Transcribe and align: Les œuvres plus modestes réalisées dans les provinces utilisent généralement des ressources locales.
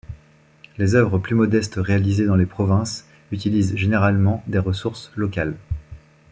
Les 0.79 0.95
œuvres 0.95 1.19
plus 1.19 1.35
modestes 1.35 1.75
réalisées 1.77 2.25
dans 2.25 2.35
les 2.35 2.47
provinces 2.47 3.05
utilisent 3.31 3.75
généralement 3.75 4.43
des 4.47 4.57
ressources 4.57 5.11
locales. 5.15 5.55